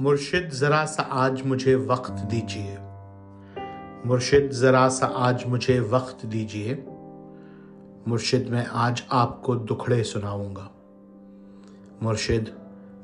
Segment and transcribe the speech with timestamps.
[0.00, 2.76] مرشد ذرا سا آج مجھے وقت دیجیے
[4.04, 6.76] مرشد ذرا سا آج مجھے وقت دیجیے
[8.06, 10.68] مرشد، میں آج آپ کو دکھڑے سناؤں گا۔
[12.00, 12.48] مرشد،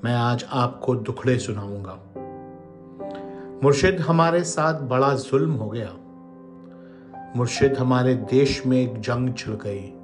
[0.03, 1.97] میں آج آپ کو دکھڑے سناؤں گا۔
[3.63, 5.89] مرشد، ہمارے ساتھ بڑا ظلم ہو گیا۔
[7.35, 9.98] مرشد، ہمارے دیش میں ایک جنگ چھڑ گئی۔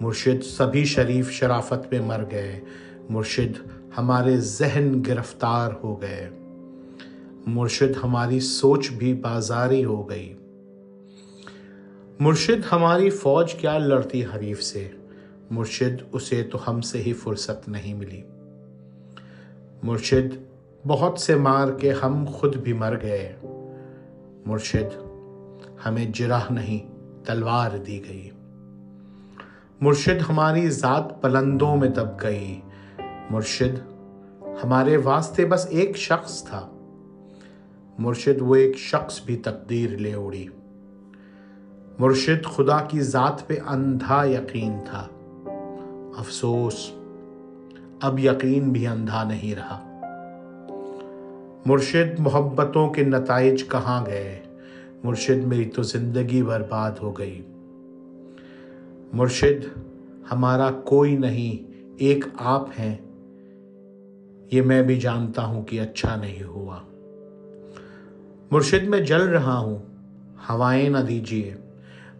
[0.00, 2.60] مرشد سبھی شریف شرافت میں مر گئے۔
[3.10, 6.30] مرشد ہمارے ذہن گرفتار ہو گئے۔
[7.46, 10.34] مرشد ہماری سوچ بھی بازاری ہو گئی۔
[12.20, 14.88] مرشد ہماری فوج کیا لڑتی حریف سے؟
[15.50, 18.22] مرشد اسے تو ہم سے ہی فرصت نہیں ملی۔
[19.82, 20.36] مرشد
[20.86, 23.36] بہت سے مار کے ہم خود بھی مر گئے۔
[24.46, 24.96] مرشد
[25.86, 26.90] ہمیں جرح نہیں،
[27.24, 28.30] تلوار دی گئی۔
[29.80, 32.60] مرشد ہماری ذات پلندوں میں دب گئی۔
[33.30, 33.78] مرشد
[34.64, 36.68] ہمارے واسطے بس ایک شخص تھا۔
[37.98, 40.46] مرشد وہ ایک شخص بھی تقدیر لے اڑی۔
[41.98, 45.06] مرشد خدا کی ذات پہ اندھا یقین تھا۔
[46.16, 46.90] افسوس،
[48.00, 50.00] اب یقین بھی اندھا نہیں رہا۔
[51.66, 54.42] مرشد محبتوں کے نتائج کہاں گئے؟
[55.04, 57.42] مرشد میری تو زندگی برباد ہو گئی۔
[59.12, 59.78] مرشد،
[60.32, 62.96] ہمارا کوئی نہیں، ایک آپ ہیں۔
[64.52, 66.78] یہ میں بھی جانتا ہوں کہ اچھا نہیں ہوا۔
[68.50, 69.78] مرشد میں جل رہا ہوں،
[70.48, 71.54] ہوائیں نہ دیجیے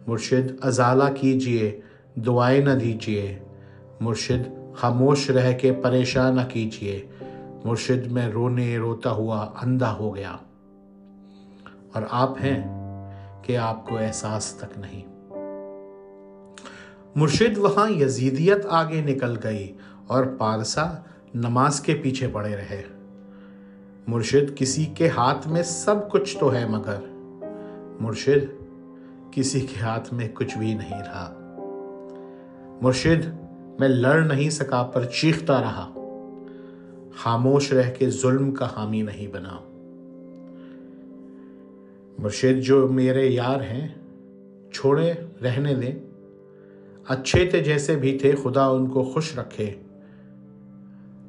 [0.07, 1.79] مرشد، ازالہ کیجیے،
[2.15, 3.39] دعائیں نہ دیجیے
[3.99, 7.05] مرشد، خاموش رہ کے پریشان نہ کیجیے
[7.65, 10.35] مرشد، میں رونے روتا ہوا اندھا ہو گیا۔
[11.93, 12.77] اور آپ ہیں
[13.43, 15.16] کہ آپ کو احساس تک نہیں۔
[17.17, 19.73] مرشد وہاں یزیدیت آگے نکل گئی
[20.07, 20.93] اور پارسا
[21.35, 22.81] نماز کے پیچھے پڑے رہے۔
[24.07, 26.95] مرشد کسی کے ہاتھ میں سب کچھ تو ہے مگر
[27.99, 28.63] مرشد
[29.31, 31.33] کسی کے ہاتھ میں کچھ بھی نہیں رہا۔
[32.81, 33.25] مرشد
[33.79, 35.93] میں لڑ نہیں سکا پر چیختا رہا۔
[37.15, 39.57] خاموش رہ کے ظلم کا حامی نہیں بنا۔
[42.19, 43.87] مرشد جو میرے یار ہیں،
[44.73, 46.06] چھوڑے رہنے دیں۔
[47.07, 49.73] اچھے تھے جیسے بھی تھے، خدا ان کو خوش رکھے۔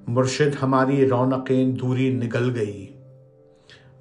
[0.06, 2.86] مرشد ہماری رونقیں دوری نگل گئی۔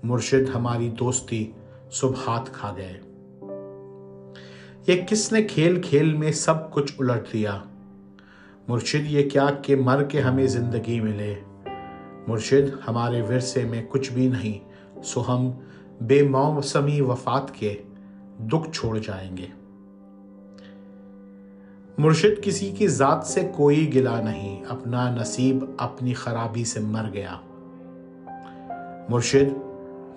[0.04, 1.52] مرشد ہماری دوستی
[1.92, 3.00] صبح ہاتھ کھا گئے۔
[4.88, 7.60] یہ کس نے کھیل کھیل میں سب کچھ الٹ دیا؟
[8.68, 11.36] مرشد، یہ کیا کہ مر کے ہمیں زندگی ملے؟
[12.28, 14.72] مرشد، ہمارے ورثے میں کچھ بھی نہیں،
[15.04, 15.52] سو ہم
[16.02, 17.82] بے موسمی وفات کے
[18.40, 19.67] دکھ چھوڑ جائیں گے۔
[21.98, 27.36] مرشد کسی کی ذات سے کوئی گلا نہیں، اپنا نصیب اپنی خرابی سے مر گیا۔
[29.10, 29.58] مرشد،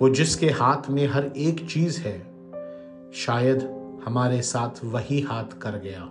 [0.00, 2.22] وہ جس کے ہاتھ میں ہر ایک چیز ہے،
[3.12, 3.56] شاید
[4.06, 6.04] ہمارے ساتھ وہی ہاتھ کر گیا۔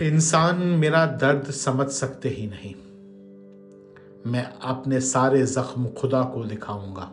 [0.00, 2.72] انسان میرا درد سمجھ سکتے ہی نہیں۔
[4.24, 7.10] میں اپنے سارے زخم خدا کو دکھاؤں گا۔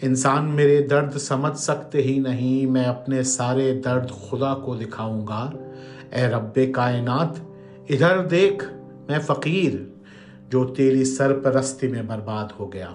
[0.00, 5.50] انسان میرے درد سمجھ سکتے ہی نہیں، میں اپنے سارے درد خدا کو دکھاؤں گا۔
[6.12, 7.40] اے رب کائنات،
[7.88, 8.72] ادھر دیکھ،
[9.08, 9.72] میں فقیر
[10.48, 12.90] جو تیری سرپرستی میں برباد ہو گیا۔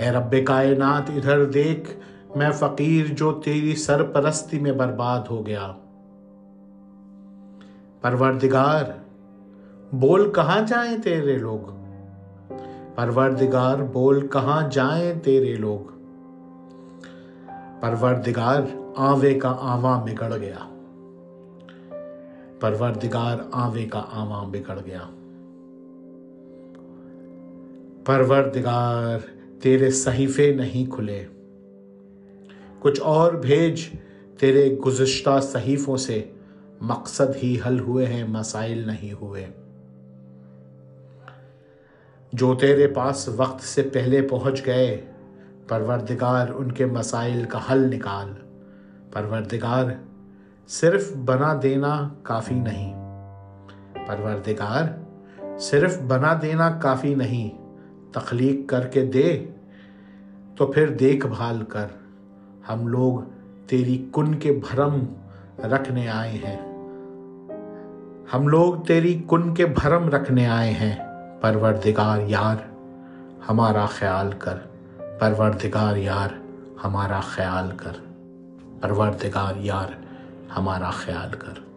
[0.00, 1.90] اے رب کائنات، ادھر دیکھ،
[2.36, 5.72] میں فقیر جو تیری سرپرستی میں برباد ہو گیا۔
[8.00, 8.84] پروردگار،
[9.94, 11.79] بول کہاں جائیں تیرے لوگ؟
[13.00, 15.78] پروردگار بول، کہاں جائیں تیرے لوگ؟
[17.80, 18.62] پروردگار
[18.96, 20.88] آوے کا آواں بگڑ گیا۔
[22.60, 25.00] پروردگار آوے کا آواں بگڑ گیا۔
[28.04, 29.18] پروردگار،
[29.62, 31.24] تیرے صحیفے نہیں کھلے۔
[32.78, 33.88] کچھ اور بھیج
[34.38, 36.24] تیرے گزشتہ صحیفوں سے۔
[36.80, 39.46] مقصد ہی حل ہوئے ہیں، مسائل نہیں ہوئے۔
[42.32, 45.00] جو تیرے پاس وقت سے پہلے پہنچ گئے،
[45.68, 48.32] پروردگار ان کے مسائل کا حل نکال۔
[49.12, 49.84] پروردگار،
[50.68, 52.94] صرف بنا دینا کافی نہیں۔
[54.06, 54.84] پروردگار،
[55.58, 57.50] صرف بنا دینا کافی نہیں۔
[58.12, 59.46] تخلیق کر کے دے،
[60.56, 61.86] تو پھر دیکھ بھال کر۔
[62.68, 63.20] ہم لوگ
[63.66, 65.04] تیری کن کے بھرم
[65.58, 66.58] رکھنے آئے ہیں۔
[68.34, 71.09] ہم لوگ تیری کن کے بھرم رکھنے آئے ہیں۔
[71.40, 72.56] پروردگار یار،
[73.48, 74.56] ہمارا خیال کر۔
[75.20, 76.28] پروردگار یار،
[76.84, 77.92] ہمارا خیال کر۔
[78.80, 79.88] پروردگار یار،
[80.56, 81.69] ہمارا خیال کر۔